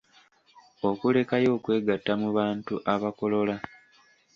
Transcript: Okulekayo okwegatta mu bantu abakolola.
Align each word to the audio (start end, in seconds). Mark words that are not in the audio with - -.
Okulekayo 0.89 1.49
okwegatta 1.57 2.13
mu 2.21 2.29
bantu 2.37 2.75
abakolola. 2.93 3.55